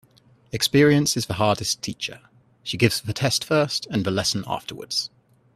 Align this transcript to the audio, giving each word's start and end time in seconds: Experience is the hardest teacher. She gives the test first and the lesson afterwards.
Experience 0.51 1.15
is 1.15 1.27
the 1.27 1.35
hardest 1.35 1.83
teacher. 1.83 2.21
She 2.63 2.75
gives 2.75 3.01
the 3.01 3.13
test 3.13 3.45
first 3.45 3.85
and 3.91 4.03
the 4.03 4.09
lesson 4.09 4.43
afterwards. 4.47 5.11